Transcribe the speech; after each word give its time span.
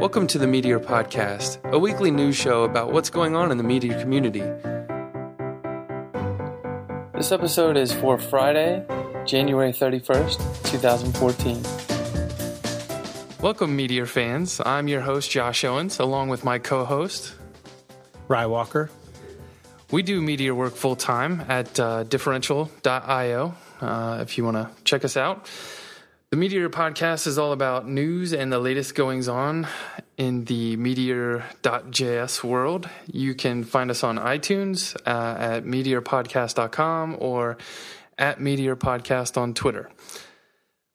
Welcome 0.00 0.26
to 0.28 0.38
the 0.38 0.46
Meteor 0.46 0.80
Podcast, 0.80 1.62
a 1.72 1.78
weekly 1.78 2.10
news 2.10 2.34
show 2.34 2.64
about 2.64 2.90
what's 2.90 3.10
going 3.10 3.36
on 3.36 3.52
in 3.52 3.58
the 3.58 3.62
meteor 3.62 4.00
community. 4.00 4.40
This 7.12 7.30
episode 7.32 7.76
is 7.76 7.92
for 7.92 8.18
Friday, 8.18 8.82
January 9.26 9.72
31st, 9.72 10.38
2014. 10.70 11.62
Welcome, 13.42 13.76
Meteor 13.76 14.06
fans. 14.06 14.58
I'm 14.64 14.88
your 14.88 15.02
host, 15.02 15.30
Josh 15.30 15.64
Owens, 15.64 15.98
along 15.98 16.30
with 16.30 16.44
my 16.44 16.58
co 16.58 16.86
host, 16.86 17.34
Ry 18.26 18.46
Walker. 18.46 18.88
We 19.90 20.02
do 20.02 20.22
meteor 20.22 20.54
work 20.54 20.76
full 20.76 20.96
time 20.96 21.44
at 21.46 21.78
uh, 21.78 22.04
differential.io 22.04 23.54
uh, 23.82 24.18
if 24.22 24.38
you 24.38 24.44
want 24.46 24.56
to 24.56 24.70
check 24.84 25.04
us 25.04 25.18
out. 25.18 25.46
The 26.30 26.36
Meteor 26.36 26.70
podcast 26.70 27.26
is 27.26 27.38
all 27.38 27.50
about 27.50 27.88
news 27.88 28.32
and 28.32 28.52
the 28.52 28.60
latest 28.60 28.94
goings 28.94 29.26
on 29.26 29.66
in 30.16 30.44
the 30.44 30.76
meteor.js 30.76 32.44
world. 32.44 32.88
You 33.12 33.34
can 33.34 33.64
find 33.64 33.90
us 33.90 34.04
on 34.04 34.16
iTunes 34.16 34.94
uh, 35.04 35.36
at 35.36 35.64
meteorpodcast.com 35.64 37.16
or 37.18 37.58
at 38.16 38.40
Meteor 38.40 38.76
Podcast 38.76 39.36
on 39.36 39.54
Twitter. 39.54 39.90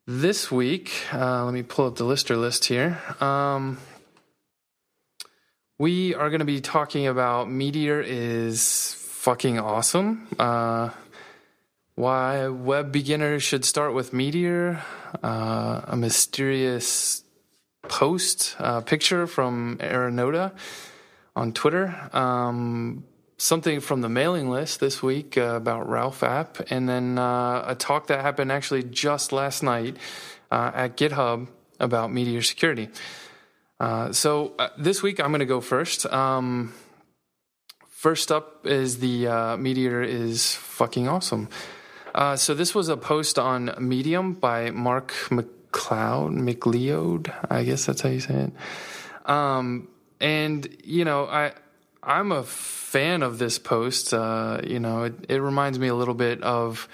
This 0.08 0.50
week, 0.50 0.94
uh, 1.12 1.44
let 1.44 1.54
me 1.54 1.64
pull 1.64 1.88
up 1.88 1.98
the 1.98 2.06
lister 2.06 2.38
list 2.38 2.64
here. 2.64 3.02
Um, 3.20 3.78
we 5.78 6.16
are 6.16 6.30
going 6.30 6.40
to 6.40 6.46
be 6.46 6.62
talking 6.62 7.08
about 7.08 7.52
Meteor 7.52 8.00
is 8.00 8.96
fucking 9.00 9.60
awesome. 9.60 10.30
Uh, 10.40 10.92
why 11.96 12.48
web 12.48 12.92
beginners 12.92 13.42
should 13.42 13.64
start 13.64 13.94
with 13.94 14.12
Meteor, 14.12 14.84
uh, 15.24 15.82
a 15.86 15.96
mysterious 15.96 17.24
post 17.84 18.56
uh, 18.60 18.82
picture 18.82 19.28
from 19.28 19.78
Arunoda 19.78 20.52
on 21.38 21.54
Twitter, 21.54 22.10
um, 22.12 23.06
something 23.38 23.80
from 23.80 24.02
the 24.02 24.10
mailing 24.10 24.50
list 24.50 24.82
this 24.82 25.02
week 25.02 25.38
uh, 25.38 25.56
about 25.56 25.88
Ralph 25.88 26.22
app, 26.22 26.58
and 26.70 26.88
then 26.90 27.18
uh, 27.18 27.64
a 27.66 27.76
talk 27.76 28.08
that 28.08 28.20
happened 28.22 28.52
actually 28.52 28.84
just 28.84 29.32
last 29.32 29.64
night 29.64 29.96
uh, 30.52 30.72
at 30.74 30.98
GitHub 30.98 31.48
about 31.80 32.12
Meteor 32.12 32.42
security. 32.42 32.90
Uh, 33.80 34.12
so 34.12 34.54
this 34.78 35.02
week 35.02 35.22
I'm 35.22 35.30
going 35.32 35.40
to 35.40 35.46
go 35.46 35.62
first. 35.62 36.06
Um, 36.08 36.74
first 37.88 38.34
up 38.34 38.66
is 38.66 39.00
the 39.00 39.58
Meteor 39.58 40.02
is 40.02 40.56
fucking 40.56 41.08
awesome. 41.08 41.48
Uh, 42.16 42.38
so 42.38 42.54
this 42.54 42.74
was 42.74 42.88
a 42.88 42.96
post 42.96 43.38
on 43.38 43.76
Medium 43.78 44.34
by 44.34 44.72
Mark 44.72 45.12
McLeod, 45.28 46.32
McLeod, 46.40 47.36
I 47.52 47.64
guess 47.64 47.86
that's 47.86 48.00
how 48.00 48.08
you 48.08 48.22
say 48.22 48.36
it. 48.36 49.30
Um, 49.30 49.90
and 50.22 50.66
you 50.82 51.04
know, 51.04 51.26
I 51.26 51.52
I'm 52.02 52.32
a 52.32 52.44
fan 52.44 53.22
of 53.22 53.38
this 53.38 53.60
post. 53.60 54.14
Uh, 54.14 54.62
you 54.64 54.80
know, 54.80 55.04
it, 55.04 55.26
it 55.28 55.42
reminds 55.42 55.78
me 55.78 55.90
a 55.90 55.96
little 55.96 56.14
bit 56.14 56.42
of 56.42 56.88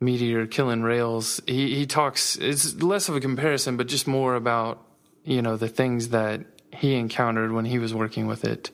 Meteor 0.00 0.46
killing 0.46 0.82
Rails. 0.82 1.40
He 1.48 1.74
he 1.74 1.86
talks. 1.86 2.36
It's 2.36 2.80
less 2.80 3.08
of 3.08 3.16
a 3.16 3.20
comparison, 3.20 3.76
but 3.76 3.88
just 3.88 4.06
more 4.06 4.36
about 4.36 4.86
you 5.24 5.42
know 5.42 5.56
the 5.56 5.68
things 5.68 6.10
that 6.10 6.42
he 6.72 6.94
encountered 6.94 7.50
when 7.50 7.64
he 7.64 7.80
was 7.80 7.92
working 7.92 8.28
with 8.28 8.44
it. 8.44 8.70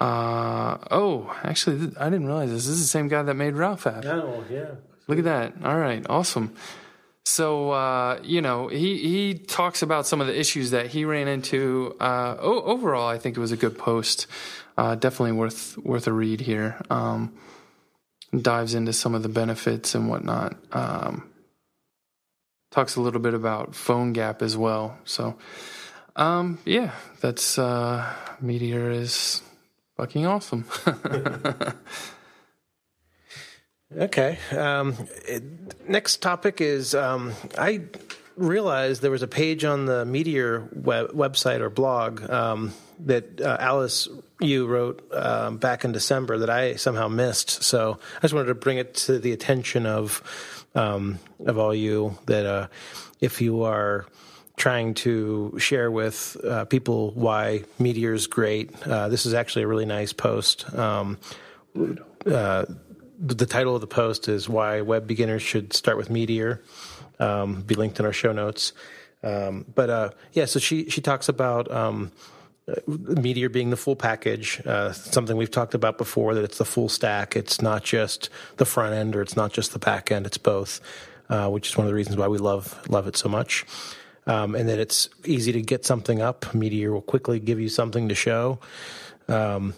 Uh, 0.00 0.78
oh, 0.90 1.36
actually, 1.42 1.92
I 1.98 2.08
didn't 2.08 2.26
realize 2.26 2.50
this. 2.50 2.66
This 2.66 2.76
is 2.76 2.82
the 2.82 2.88
same 2.88 3.08
guy 3.08 3.22
that 3.22 3.34
made 3.34 3.54
Ralph 3.54 3.86
app. 3.86 4.04
Oh, 4.04 4.44
yeah. 4.50 4.66
Look 5.08 5.18
at 5.18 5.24
that. 5.24 5.54
All 5.64 5.78
right, 5.78 6.04
awesome. 6.08 6.54
So 7.24 7.72
uh, 7.72 8.20
you 8.22 8.40
know, 8.40 8.68
he 8.68 8.96
he 8.96 9.34
talks 9.34 9.82
about 9.82 10.06
some 10.06 10.22
of 10.22 10.26
the 10.26 10.38
issues 10.38 10.70
that 10.70 10.86
he 10.86 11.04
ran 11.04 11.28
into. 11.28 11.94
Uh, 12.00 12.36
overall, 12.40 13.06
I 13.06 13.18
think 13.18 13.36
it 13.36 13.40
was 13.40 13.52
a 13.52 13.56
good 13.56 13.76
post. 13.76 14.26
Uh, 14.78 14.94
definitely 14.94 15.32
worth 15.32 15.76
worth 15.76 16.06
a 16.06 16.12
read 16.12 16.40
here. 16.40 16.80
Um, 16.88 17.34
dives 18.34 18.74
into 18.74 18.94
some 18.94 19.14
of 19.14 19.22
the 19.22 19.28
benefits 19.28 19.94
and 19.94 20.08
whatnot. 20.08 20.56
Um, 20.72 21.28
talks 22.70 22.96
a 22.96 23.02
little 23.02 23.20
bit 23.20 23.34
about 23.34 23.72
PhoneGap 23.72 24.40
as 24.40 24.56
well. 24.56 24.96
So, 25.04 25.36
um, 26.16 26.58
yeah, 26.64 26.92
that's 27.20 27.58
uh, 27.58 28.10
Meteor 28.40 28.90
is 28.90 29.42
fucking 29.98 30.26
awesome. 30.26 30.64
okay. 33.96 34.38
Um, 34.56 34.94
it, 35.26 35.88
next 35.88 36.22
topic 36.22 36.60
is 36.60 36.94
um, 36.94 37.34
I 37.58 37.82
realized 38.36 39.02
there 39.02 39.10
was 39.10 39.24
a 39.24 39.28
page 39.28 39.64
on 39.64 39.86
the 39.86 40.04
Meteor 40.04 40.68
web, 40.72 41.10
website 41.10 41.60
or 41.60 41.68
blog 41.68 42.30
um, 42.30 42.72
that 43.00 43.40
uh, 43.40 43.56
Alice 43.58 44.08
you 44.40 44.66
wrote 44.68 45.12
um, 45.12 45.58
back 45.58 45.84
in 45.84 45.90
December 45.90 46.38
that 46.38 46.50
I 46.50 46.76
somehow 46.76 47.08
missed. 47.08 47.64
So 47.64 47.98
I 48.18 48.20
just 48.22 48.34
wanted 48.34 48.46
to 48.46 48.54
bring 48.54 48.78
it 48.78 48.94
to 48.94 49.18
the 49.18 49.32
attention 49.32 49.84
of 49.84 50.22
um, 50.76 51.18
of 51.44 51.58
all 51.58 51.74
you 51.74 52.16
that 52.26 52.46
uh, 52.46 52.68
if 53.20 53.40
you 53.40 53.64
are 53.64 54.06
trying 54.58 54.92
to 54.92 55.54
share 55.58 55.90
with 55.90 56.36
uh, 56.44 56.64
people 56.66 57.12
why 57.12 57.64
Meteor 57.78 58.12
is 58.12 58.26
great. 58.26 58.74
Uh, 58.86 59.08
this 59.08 59.24
is 59.24 59.32
actually 59.32 59.62
a 59.62 59.66
really 59.66 59.86
nice 59.86 60.12
post. 60.12 60.72
Um, 60.74 61.18
uh, 62.26 62.66
the 63.20 63.46
title 63.46 63.74
of 63.74 63.80
the 63.80 63.86
post 63.86 64.28
is 64.28 64.48
"Why 64.48 64.82
Web 64.82 65.06
Beginners 65.06 65.42
Should 65.42 65.72
Start 65.72 65.96
with 65.96 66.10
Meteor." 66.10 66.62
Um, 67.18 67.62
be 67.62 67.74
linked 67.74 67.98
in 67.98 68.06
our 68.06 68.12
show 68.12 68.32
notes. 68.32 68.72
Um, 69.22 69.64
but 69.74 69.90
uh, 69.90 70.10
yeah, 70.32 70.44
so 70.44 70.58
she 70.58 70.90
she 70.90 71.00
talks 71.00 71.28
about. 71.28 71.70
Um, 71.70 72.12
Meteor 72.86 73.48
being 73.48 73.70
the 73.70 73.78
full 73.78 73.96
package, 73.96 74.60
uh, 74.66 74.92
something 74.92 75.38
we've 75.38 75.50
talked 75.50 75.72
about 75.72 75.96
before, 75.96 76.34
that 76.34 76.44
it's 76.44 76.58
the 76.58 76.66
full 76.66 76.90
stack. 76.90 77.34
It's 77.34 77.62
not 77.62 77.82
just 77.82 78.28
the 78.58 78.66
front 78.66 78.92
end 78.92 79.16
or 79.16 79.22
it's 79.22 79.36
not 79.36 79.54
just 79.54 79.72
the 79.72 79.78
back 79.78 80.12
end, 80.12 80.26
it's 80.26 80.36
both, 80.36 80.82
uh, 81.30 81.48
which 81.48 81.70
is 81.70 81.78
one 81.78 81.86
of 81.86 81.88
the 81.88 81.94
reasons 81.94 82.18
why 82.18 82.28
we 82.28 82.36
love 82.36 82.78
love 82.86 83.06
it 83.06 83.16
so 83.16 83.26
much 83.26 83.64
um, 84.28 84.54
and 84.54 84.68
that 84.68 84.78
it's 84.78 85.08
easy 85.24 85.50
to 85.52 85.62
get 85.62 85.84
something 85.84 86.22
up. 86.22 86.54
Meteor 86.54 86.92
will 86.92 87.02
quickly 87.02 87.40
give 87.40 87.58
you 87.58 87.68
something 87.68 88.08
to 88.08 88.14
show. 88.14 88.60
Um, 89.26 89.74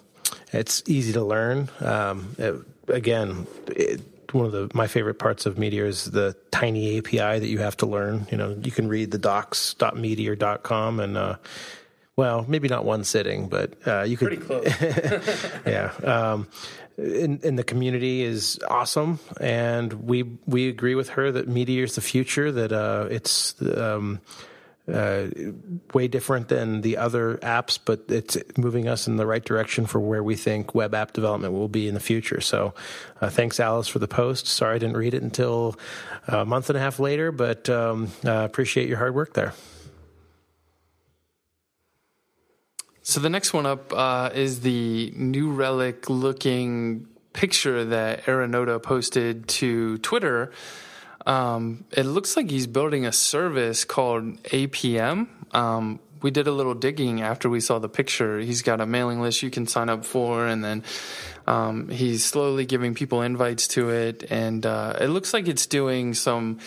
it's 0.52 0.82
easy 0.86 1.12
to 1.14 1.24
learn. 1.24 1.70
Um, 1.80 2.34
it, 2.36 2.54
again, 2.88 3.46
it, 3.68 4.02
one 4.34 4.46
of 4.46 4.52
the 4.52 4.70
my 4.74 4.86
favorite 4.86 5.18
parts 5.18 5.46
of 5.46 5.58
Meteor 5.58 5.86
is 5.86 6.04
the 6.04 6.36
tiny 6.50 6.98
API 6.98 7.38
that 7.38 7.48
you 7.48 7.58
have 7.58 7.76
to 7.78 7.86
learn. 7.86 8.26
You 8.30 8.36
know, 8.36 8.56
you 8.62 8.70
can 8.70 8.88
read 8.88 9.10
the 9.10 9.18
docs.meteor.com 9.18 11.00
and 11.00 11.16
uh, 11.16 11.36
well, 12.16 12.44
maybe 12.46 12.68
not 12.68 12.84
one 12.84 13.04
sitting, 13.04 13.48
but 13.48 13.74
uh, 13.86 14.02
you 14.02 14.16
could. 14.16 14.28
Pretty 14.28 14.42
close. 14.44 15.60
yeah. 15.66 15.92
Um, 16.04 16.48
in, 17.00 17.40
in, 17.42 17.56
the 17.56 17.64
community 17.64 18.22
is 18.22 18.60
awesome, 18.68 19.18
and 19.40 19.92
we 19.92 20.22
we 20.46 20.68
agree 20.68 20.94
with 20.94 21.10
her 21.10 21.32
that 21.32 21.48
Meteor 21.48 21.84
is 21.84 21.94
the 21.94 22.00
future. 22.00 22.52
That 22.52 22.72
uh, 22.72 23.08
it's 23.10 23.60
um, 23.62 24.20
uh, 24.92 25.28
way 25.94 26.08
different 26.08 26.48
than 26.48 26.80
the 26.80 26.96
other 26.96 27.36
apps, 27.38 27.78
but 27.82 28.04
it's 28.08 28.36
moving 28.56 28.88
us 28.88 29.06
in 29.06 29.16
the 29.16 29.26
right 29.26 29.44
direction 29.44 29.86
for 29.86 30.00
where 30.00 30.22
we 30.22 30.36
think 30.36 30.74
web 30.74 30.94
app 30.94 31.12
development 31.12 31.52
will 31.52 31.68
be 31.68 31.88
in 31.88 31.94
the 31.94 32.00
future. 32.00 32.40
So, 32.40 32.74
uh, 33.20 33.30
thanks, 33.30 33.60
Alice, 33.60 33.88
for 33.88 33.98
the 33.98 34.08
post. 34.08 34.46
Sorry 34.46 34.76
I 34.76 34.78
didn't 34.78 34.96
read 34.96 35.14
it 35.14 35.22
until 35.22 35.76
a 36.28 36.44
month 36.44 36.70
and 36.70 36.76
a 36.76 36.80
half 36.80 36.98
later, 36.98 37.32
but 37.32 37.68
um, 37.68 38.08
uh, 38.24 38.44
appreciate 38.44 38.88
your 38.88 38.98
hard 38.98 39.14
work 39.14 39.34
there. 39.34 39.54
So 43.10 43.18
the 43.18 43.28
next 43.28 43.52
one 43.52 43.66
up 43.66 43.92
uh, 43.92 44.30
is 44.32 44.60
the 44.60 45.12
New 45.16 45.50
Relic 45.50 46.08
looking 46.08 47.08
picture 47.32 47.86
that 47.86 48.26
Arunoda 48.26 48.80
posted 48.80 49.48
to 49.48 49.98
Twitter. 49.98 50.52
Um, 51.26 51.86
it 51.90 52.04
looks 52.04 52.36
like 52.36 52.48
he's 52.48 52.68
building 52.68 53.06
a 53.06 53.10
service 53.10 53.84
called 53.84 54.40
APM. 54.44 55.26
Um, 55.52 55.98
we 56.22 56.30
did 56.30 56.46
a 56.46 56.52
little 56.52 56.74
digging 56.74 57.20
after 57.20 57.50
we 57.50 57.58
saw 57.58 57.80
the 57.80 57.88
picture. 57.88 58.38
He's 58.38 58.62
got 58.62 58.80
a 58.80 58.86
mailing 58.86 59.20
list 59.20 59.42
you 59.42 59.50
can 59.50 59.66
sign 59.66 59.88
up 59.88 60.04
for, 60.04 60.46
and 60.46 60.62
then 60.62 60.84
um, 61.48 61.88
he's 61.88 62.24
slowly 62.24 62.64
giving 62.64 62.94
people 62.94 63.22
invites 63.22 63.66
to 63.74 63.90
it. 63.90 64.30
And 64.30 64.64
uh, 64.64 64.98
it 65.00 65.08
looks 65.08 65.34
like 65.34 65.48
it's 65.48 65.66
doing 65.66 66.14
some 66.14 66.60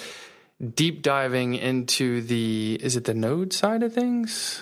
deep 0.75 1.04
diving 1.04 1.56
into 1.56 2.22
the 2.22 2.78
is 2.81 2.98
it 2.98 3.06
the 3.06 3.13
node 3.13 3.54
side 3.54 3.81
of 3.81 3.94
things? 3.94 4.62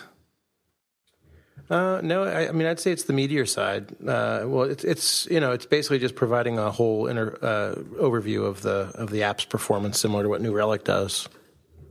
Uh, 1.71 2.01
no, 2.03 2.25
I, 2.25 2.49
I, 2.49 2.51
mean 2.51 2.67
I'd 2.67 2.81
say 2.81 2.91
it's 2.91 3.05
the 3.05 3.13
Meteor 3.13 3.45
side. 3.45 3.93
Uh, 4.05 4.43
well, 4.45 4.63
it's 4.63 4.83
it's 4.83 5.25
you 5.31 5.39
know 5.39 5.53
it's 5.53 5.65
basically 5.65 5.99
just 5.99 6.15
providing 6.15 6.59
a 6.59 6.69
whole 6.69 7.07
inter, 7.07 7.37
uh, 7.41 7.79
overview 7.97 8.45
of 8.45 8.61
the 8.61 8.91
of 8.95 9.09
the 9.09 9.23
app's 9.23 9.45
performance, 9.45 9.97
similar 9.97 10.23
to 10.23 10.29
what 10.29 10.41
New 10.41 10.51
Relic 10.51 10.83
does. 10.83 11.29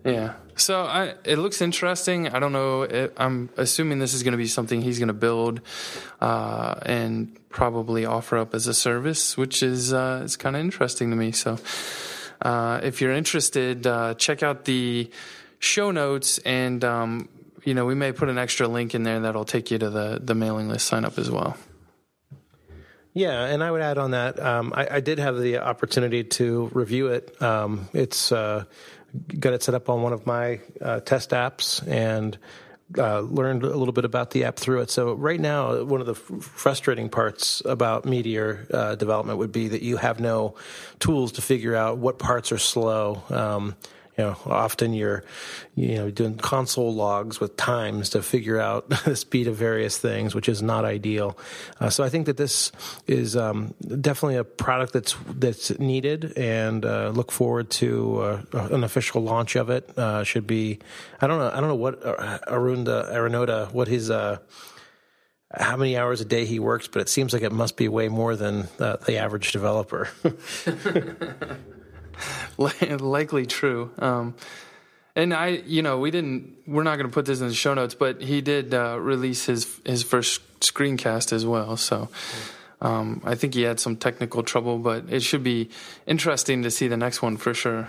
Yeah. 0.04 0.34
So 0.54 0.82
I, 0.82 1.14
it 1.24 1.38
looks 1.38 1.62
interesting. 1.62 2.28
I 2.28 2.40
don't 2.40 2.52
know. 2.52 2.82
It, 2.82 3.14
I'm 3.16 3.48
assuming 3.56 4.00
this 4.00 4.12
is 4.12 4.22
going 4.22 4.32
to 4.32 4.38
be 4.38 4.48
something 4.48 4.82
he's 4.82 4.98
going 4.98 5.08
to 5.08 5.14
build 5.14 5.62
uh, 6.20 6.74
and 6.82 7.38
probably 7.48 8.04
offer 8.04 8.36
up 8.36 8.54
as 8.54 8.66
a 8.66 8.74
service, 8.74 9.38
which 9.38 9.62
is 9.62 9.94
uh, 9.94 10.20
is 10.22 10.36
kind 10.36 10.56
of 10.56 10.60
interesting 10.60 11.08
to 11.08 11.16
me. 11.16 11.32
So 11.32 11.56
uh, 12.42 12.80
if 12.82 13.00
you're 13.00 13.12
interested, 13.12 13.84
check 14.18 14.42
out 14.42 14.66
the 14.66 15.10
show 15.58 15.90
notes 15.90 16.36
and. 16.40 16.84
Um, 16.84 17.30
you 17.64 17.74
know, 17.74 17.84
we 17.84 17.94
may 17.94 18.12
put 18.12 18.28
an 18.28 18.38
extra 18.38 18.66
link 18.68 18.94
in 18.94 19.02
there 19.02 19.20
that'll 19.20 19.44
take 19.44 19.70
you 19.70 19.78
to 19.78 19.90
the 19.90 20.20
the 20.22 20.34
mailing 20.34 20.68
list 20.68 20.86
sign 20.86 21.04
up 21.04 21.18
as 21.18 21.30
well. 21.30 21.56
Yeah, 23.12 23.44
and 23.44 23.62
I 23.62 23.70
would 23.70 23.82
add 23.82 23.98
on 23.98 24.12
that. 24.12 24.38
Um, 24.38 24.72
I, 24.74 24.86
I, 24.88 25.00
did 25.00 25.18
have 25.18 25.36
the 25.36 25.58
opportunity 25.58 26.22
to 26.22 26.70
review 26.72 27.08
it. 27.08 27.42
Um, 27.42 27.88
it's 27.92 28.30
uh, 28.30 28.64
got 29.36 29.52
it 29.52 29.64
set 29.64 29.74
up 29.74 29.88
on 29.88 30.02
one 30.02 30.12
of 30.12 30.26
my 30.26 30.60
uh, 30.80 31.00
test 31.00 31.30
apps 31.30 31.86
and 31.88 32.38
uh, 32.96 33.20
learned 33.20 33.64
a 33.64 33.76
little 33.76 33.92
bit 33.92 34.04
about 34.04 34.30
the 34.30 34.44
app 34.44 34.56
through 34.56 34.80
it. 34.80 34.90
So 34.90 35.14
right 35.14 35.40
now, 35.40 35.82
one 35.82 36.00
of 36.00 36.06
the 36.06 36.14
f- 36.14 36.44
frustrating 36.44 37.08
parts 37.08 37.62
about 37.64 38.04
Meteor 38.04 38.66
uh, 38.72 38.94
development 38.94 39.38
would 39.38 39.52
be 39.52 39.68
that 39.68 39.82
you 39.82 39.96
have 39.96 40.20
no 40.20 40.54
tools 40.98 41.32
to 41.32 41.42
figure 41.42 41.74
out 41.74 41.98
what 41.98 42.18
parts 42.18 42.52
are 42.52 42.58
slow. 42.58 43.22
Um, 43.28 43.76
you 44.20 44.26
know, 44.26 44.36
often 44.44 44.92
you're, 44.92 45.24
you 45.76 45.94
know, 45.94 46.10
doing 46.10 46.36
console 46.36 46.92
logs 46.92 47.40
with 47.40 47.56
times 47.56 48.10
to 48.10 48.22
figure 48.22 48.60
out 48.60 48.88
the 49.04 49.16
speed 49.16 49.48
of 49.48 49.56
various 49.56 49.96
things, 49.96 50.34
which 50.34 50.46
is 50.46 50.60
not 50.60 50.84
ideal. 50.84 51.38
Uh, 51.80 51.88
so 51.88 52.04
I 52.04 52.10
think 52.10 52.26
that 52.26 52.36
this 52.36 52.70
is 53.06 53.34
um, 53.34 53.72
definitely 53.80 54.36
a 54.36 54.44
product 54.44 54.92
that's 54.92 55.16
that's 55.30 55.78
needed, 55.78 56.36
and 56.36 56.84
uh, 56.84 57.08
look 57.08 57.32
forward 57.32 57.70
to 57.70 58.20
uh, 58.20 58.68
an 58.70 58.84
official 58.84 59.22
launch 59.22 59.56
of 59.56 59.70
it. 59.70 59.88
Uh, 59.98 60.22
should 60.22 60.46
be, 60.46 60.80
I 61.22 61.26
don't 61.26 61.38
know, 61.38 61.48
I 61.48 61.60
don't 61.60 61.68
know 61.68 61.76
what 61.76 62.04
uh, 62.04 62.40
Arunda 62.46 63.10
Arunoda, 63.10 63.72
what 63.72 63.88
his 63.88 64.10
uh, 64.10 64.36
how 65.50 65.78
many 65.78 65.96
hours 65.96 66.20
a 66.20 66.26
day 66.26 66.44
he 66.44 66.58
works, 66.58 66.88
but 66.88 67.00
it 67.00 67.08
seems 67.08 67.32
like 67.32 67.42
it 67.42 67.52
must 67.52 67.78
be 67.78 67.88
way 67.88 68.08
more 68.08 68.36
than 68.36 68.68
uh, 68.78 68.98
the 68.98 69.16
average 69.16 69.52
developer. 69.52 70.10
likely 72.58 73.46
true. 73.46 73.90
Um, 73.98 74.34
and 75.16 75.34
I, 75.34 75.48
you 75.48 75.82
know, 75.82 75.98
we 75.98 76.10
didn't. 76.10 76.56
We're 76.66 76.82
not 76.82 76.96
going 76.96 77.08
to 77.08 77.12
put 77.12 77.26
this 77.26 77.40
in 77.40 77.48
the 77.48 77.54
show 77.54 77.74
notes, 77.74 77.94
but 77.94 78.22
he 78.22 78.40
did 78.40 78.72
uh, 78.72 78.98
release 79.00 79.44
his 79.44 79.80
his 79.84 80.02
first 80.02 80.40
screencast 80.60 81.32
as 81.32 81.44
well. 81.44 81.76
So 81.76 82.08
um, 82.80 83.20
I 83.24 83.34
think 83.34 83.54
he 83.54 83.62
had 83.62 83.80
some 83.80 83.96
technical 83.96 84.42
trouble, 84.42 84.78
but 84.78 85.12
it 85.12 85.22
should 85.22 85.42
be 85.42 85.70
interesting 86.06 86.62
to 86.62 86.70
see 86.70 86.88
the 86.88 86.96
next 86.96 87.22
one 87.22 87.36
for 87.36 87.54
sure. 87.54 87.88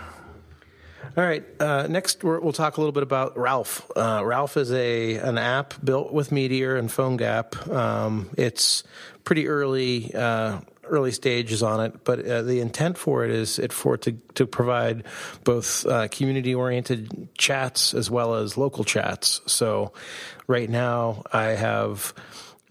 All 1.18 1.24
right. 1.24 1.44
Uh, 1.60 1.88
next, 1.88 2.24
we 2.24 2.38
will 2.39 2.54
talk 2.54 2.78
a 2.78 2.80
little 2.80 2.94
bit 2.94 3.04
about 3.04 3.38
Ralph. 3.38 3.89
Uh, 3.95 4.22
Ralph 4.24 4.56
is 4.56 4.72
a 4.72 5.16
an 5.16 5.38
app 5.38 5.74
built 5.83 6.13
with 6.13 6.31
Meteor 6.31 6.78
and 6.78 6.89
PhoneGap. 6.89 7.69
Um, 7.69 8.30
it's 8.38 8.83
pretty 9.24 9.48
early 9.48 10.13
uh, 10.16 10.62
early 10.91 11.11
stages 11.11 11.63
on 11.63 11.79
it, 11.79 12.03
but 12.03 12.23
uh, 12.25 12.41
the 12.43 12.59
intent 12.59 12.97
for 12.97 13.25
it 13.25 13.31
is 13.31 13.57
it 13.57 13.73
for 13.73 13.95
it 13.95 14.01
to 14.03 14.11
to 14.35 14.45
provide 14.45 15.03
both 15.43 15.85
uh, 15.85 16.07
community 16.09 16.53
oriented 16.53 17.29
chats 17.38 17.93
as 17.93 18.11
well 18.11 18.35
as 18.35 18.57
local 18.57 18.83
chats. 18.83 19.41
So 19.47 19.93
right 20.47 20.69
now 20.69 21.23
I 21.31 21.55
have 21.55 22.13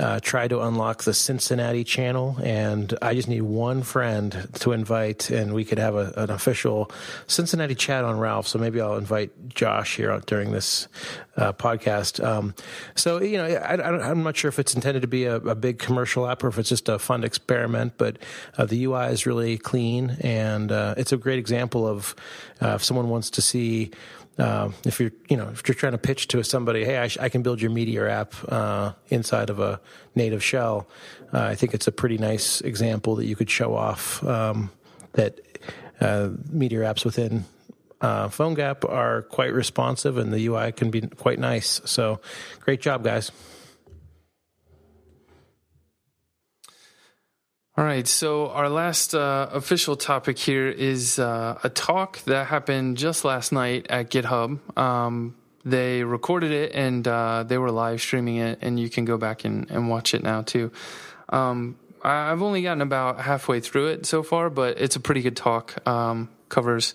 uh, 0.00 0.18
try 0.18 0.48
to 0.48 0.62
unlock 0.62 1.04
the 1.04 1.12
Cincinnati 1.12 1.84
channel, 1.84 2.38
and 2.42 2.96
I 3.02 3.14
just 3.14 3.28
need 3.28 3.42
one 3.42 3.82
friend 3.82 4.48
to 4.54 4.72
invite, 4.72 5.28
and 5.28 5.52
we 5.52 5.62
could 5.62 5.78
have 5.78 5.94
a, 5.94 6.14
an 6.16 6.30
official 6.30 6.90
Cincinnati 7.26 7.74
chat 7.74 8.02
on 8.02 8.18
Ralph. 8.18 8.48
So 8.48 8.58
maybe 8.58 8.80
I'll 8.80 8.96
invite 8.96 9.50
Josh 9.50 9.96
here 9.96 10.18
during 10.24 10.52
this 10.52 10.88
uh, 11.36 11.52
podcast. 11.52 12.24
Um, 12.24 12.54
so 12.94 13.20
you 13.20 13.36
know, 13.36 13.44
I, 13.44 14.10
am 14.10 14.22
not 14.22 14.38
sure 14.38 14.48
if 14.48 14.58
it's 14.58 14.74
intended 14.74 15.02
to 15.02 15.08
be 15.08 15.26
a, 15.26 15.36
a, 15.36 15.54
big 15.54 15.78
commercial 15.78 16.26
app 16.26 16.42
or 16.42 16.48
if 16.48 16.58
it's 16.58 16.70
just 16.70 16.88
a 16.88 16.98
fun 16.98 17.22
experiment, 17.22 17.94
but 17.98 18.16
uh, 18.56 18.64
the 18.64 18.84
UI 18.84 19.06
is 19.06 19.26
really 19.26 19.58
clean, 19.58 20.16
and 20.20 20.72
uh, 20.72 20.94
it's 20.96 21.12
a 21.12 21.18
great 21.18 21.38
example 21.38 21.86
of 21.86 22.14
uh, 22.62 22.68
if 22.76 22.84
someone 22.84 23.10
wants 23.10 23.28
to 23.30 23.42
see 23.42 23.90
uh, 24.40 24.70
if 24.84 24.98
you're 24.98 25.12
you 25.28 25.36
know 25.36 25.48
if 25.50 25.68
you're 25.68 25.74
trying 25.74 25.92
to 25.92 25.98
pitch 25.98 26.28
to 26.28 26.42
somebody, 26.42 26.84
hey, 26.84 26.98
I, 26.98 27.08
sh- 27.08 27.18
I 27.20 27.28
can 27.28 27.42
build 27.42 27.60
your 27.60 27.70
Meteor 27.70 28.08
app 28.08 28.34
uh, 28.48 28.92
inside 29.08 29.50
of 29.50 29.60
a 29.60 29.80
native 30.14 30.42
shell. 30.42 30.88
Uh, 31.32 31.42
I 31.42 31.54
think 31.54 31.74
it's 31.74 31.86
a 31.86 31.92
pretty 31.92 32.18
nice 32.18 32.60
example 32.62 33.16
that 33.16 33.26
you 33.26 33.36
could 33.36 33.50
show 33.50 33.74
off 33.76 34.24
um, 34.24 34.70
that 35.12 35.40
uh, 36.00 36.30
Meteor 36.50 36.80
apps 36.80 37.04
within 37.04 37.44
uh, 38.00 38.28
PhoneGap 38.28 38.88
are 38.88 39.22
quite 39.22 39.52
responsive 39.52 40.16
and 40.16 40.32
the 40.32 40.46
UI 40.46 40.72
can 40.72 40.90
be 40.90 41.02
quite 41.02 41.38
nice. 41.38 41.80
So, 41.84 42.20
great 42.60 42.80
job, 42.80 43.04
guys. 43.04 43.30
All 47.80 47.86
right, 47.86 48.06
so 48.06 48.50
our 48.50 48.68
last 48.68 49.14
uh, 49.14 49.48
official 49.52 49.96
topic 49.96 50.36
here 50.36 50.68
is 50.68 51.18
uh, 51.18 51.58
a 51.64 51.70
talk 51.70 52.18
that 52.24 52.48
happened 52.48 52.98
just 52.98 53.24
last 53.24 53.52
night 53.52 53.86
at 53.88 54.10
GitHub. 54.10 54.58
Um, 54.78 55.34
they 55.64 56.04
recorded 56.04 56.50
it 56.50 56.74
and 56.74 57.08
uh, 57.08 57.42
they 57.42 57.56
were 57.56 57.70
live 57.70 58.02
streaming 58.02 58.36
it, 58.36 58.58
and 58.60 58.78
you 58.78 58.90
can 58.90 59.06
go 59.06 59.16
back 59.16 59.46
and, 59.46 59.70
and 59.70 59.88
watch 59.88 60.12
it 60.12 60.22
now 60.22 60.42
too. 60.42 60.70
Um, 61.30 61.78
I've 62.04 62.42
only 62.42 62.60
gotten 62.60 62.82
about 62.82 63.18
halfway 63.18 63.60
through 63.60 63.86
it 63.86 64.04
so 64.04 64.22
far, 64.22 64.50
but 64.50 64.78
it's 64.78 64.96
a 64.96 65.00
pretty 65.00 65.22
good 65.22 65.38
talk. 65.38 65.88
Um, 65.88 66.28
covers 66.50 66.94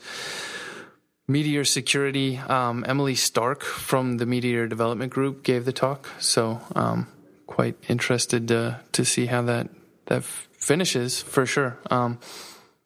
Meteor 1.27 1.65
security. 1.65 2.37
Um, 2.37 2.85
Emily 2.87 3.15
Stark 3.15 3.63
from 3.63 4.17
the 4.17 4.27
Meteor 4.27 4.67
Development 4.67 5.11
Group 5.11 5.41
gave 5.41 5.65
the 5.65 5.73
talk, 5.73 6.07
so 6.19 6.61
um, 6.75 7.07
quite 7.47 7.75
interested 7.89 8.49
to 8.49 8.81
to 8.91 9.03
see 9.03 9.25
how 9.25 9.41
that 9.41 9.69
that 10.05 10.23
finishes 10.65 11.21
for 11.21 11.45
sure. 11.45 11.77
Um, 11.91 12.17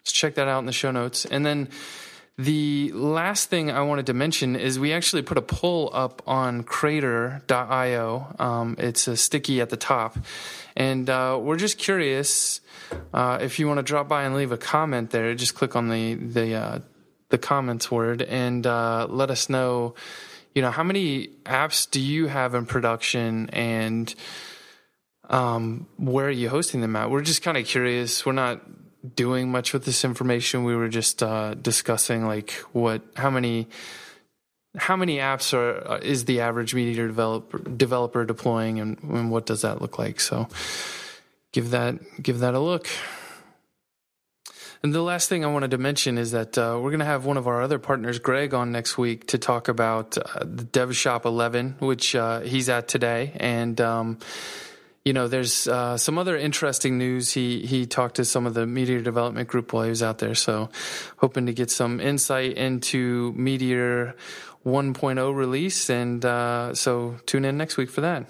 let's 0.01 0.11
check 0.11 0.35
that 0.35 0.49
out 0.49 0.59
in 0.59 0.65
the 0.65 0.73
show 0.73 0.91
notes. 0.91 1.23
And 1.23 1.45
then 1.45 1.69
the 2.37 2.91
last 2.93 3.49
thing 3.49 3.71
I 3.71 3.81
wanted 3.83 4.07
to 4.07 4.13
mention 4.13 4.57
is 4.57 4.77
we 4.77 4.91
actually 4.91 5.21
put 5.21 5.37
a 5.37 5.41
poll 5.41 5.89
up 5.93 6.21
on 6.27 6.63
crater.io. 6.63 8.35
Um, 8.37 8.75
it's 8.77 9.07
a 9.07 9.15
sticky 9.15 9.61
at 9.61 9.69
the 9.69 9.77
top. 9.77 10.17
And 10.75 11.09
uh, 11.09 11.39
we're 11.41 11.55
just 11.55 11.77
curious 11.77 12.59
uh, 13.13 13.39
if 13.41 13.59
you 13.59 13.67
want 13.67 13.77
to 13.77 13.83
drop 13.83 14.09
by 14.09 14.23
and 14.23 14.35
leave 14.35 14.51
a 14.51 14.57
comment 14.57 15.11
there, 15.11 15.33
just 15.33 15.55
click 15.55 15.77
on 15.77 15.87
the, 15.87 16.15
the, 16.15 16.55
uh, 16.55 16.79
the 17.29 17.37
comments 17.37 17.89
word 17.89 18.21
and 18.21 18.67
uh, 18.67 19.07
let 19.09 19.31
us 19.31 19.49
know, 19.49 19.95
you 20.53 20.61
know, 20.61 20.71
how 20.71 20.83
many 20.83 21.27
apps 21.45 21.89
do 21.89 22.01
you 22.01 22.27
have 22.27 22.55
in 22.55 22.65
production 22.65 23.49
and 23.51 24.13
um, 25.29 25.87
where 25.97 26.27
are 26.27 26.31
you 26.31 26.49
hosting 26.49 26.81
them 26.81 26.95
at? 26.95 27.11
We're 27.11 27.21
just 27.21 27.43
kind 27.43 27.57
of 27.57 27.65
curious. 27.65 28.25
We're 28.25 28.31
not 28.33 28.61
doing 29.15 29.51
much 29.51 29.73
with 29.73 29.85
this 29.85 30.03
information. 30.03 30.63
We 30.63 30.75
were 30.75 30.89
just 30.89 31.21
uh, 31.21 31.53
discussing 31.53 32.25
like 32.25 32.51
what, 32.73 33.01
how 33.15 33.29
many, 33.29 33.67
how 34.75 34.95
many 34.95 35.17
apps 35.17 35.53
are 35.53 35.87
uh, 35.87 35.97
is 35.97 36.25
the 36.25 36.41
average 36.41 36.73
Meteor 36.73 37.07
developer 37.07 37.57
developer 37.57 38.25
deploying, 38.25 38.79
and, 38.79 39.01
and 39.03 39.31
what 39.31 39.45
does 39.45 39.61
that 39.61 39.81
look 39.81 39.97
like? 39.97 40.19
So, 40.19 40.47
give 41.51 41.71
that 41.71 41.97
give 42.21 42.39
that 42.39 42.53
a 42.53 42.59
look. 42.59 42.87
And 44.81 44.93
the 44.93 45.01
last 45.01 45.27
thing 45.27 45.43
I 45.43 45.47
wanted 45.47 45.71
to 45.71 45.77
mention 45.77 46.17
is 46.17 46.31
that 46.31 46.57
uh, 46.57 46.79
we're 46.81 46.91
going 46.91 46.99
to 46.99 47.05
have 47.05 47.25
one 47.25 47.35
of 47.35 47.47
our 47.47 47.61
other 47.61 47.79
partners, 47.79 48.17
Greg, 48.17 48.53
on 48.53 48.71
next 48.71 48.97
week 48.97 49.27
to 49.27 49.37
talk 49.37 49.67
about 49.67 50.17
uh, 50.17 50.39
the 50.39 50.63
DevShop 50.63 51.25
11, 51.25 51.75
which 51.79 52.15
uh, 52.15 52.41
he's 52.41 52.69
at 52.69 52.87
today, 52.87 53.33
and. 53.37 53.79
Um, 53.81 54.19
you 55.05 55.13
know, 55.13 55.27
there's 55.27 55.67
uh, 55.67 55.97
some 55.97 56.17
other 56.17 56.37
interesting 56.37 56.97
news. 56.97 57.31
He 57.33 57.65
he 57.65 57.85
talked 57.85 58.15
to 58.15 58.25
some 58.25 58.45
of 58.45 58.53
the 58.53 58.65
Meteor 58.65 59.01
development 59.01 59.47
group 59.47 59.73
while 59.73 59.83
he 59.83 59.89
was 59.89 60.03
out 60.03 60.19
there, 60.19 60.35
so 60.35 60.69
hoping 61.17 61.45
to 61.45 61.53
get 61.53 61.71
some 61.71 61.99
insight 61.99 62.53
into 62.57 63.33
Meteor 63.35 64.15
1.0 64.65 65.35
release, 65.35 65.89
and 65.89 66.23
uh, 66.25 66.73
so 66.75 67.15
tune 67.25 67.45
in 67.45 67.57
next 67.57 67.77
week 67.77 67.89
for 67.89 68.01
that. 68.01 68.25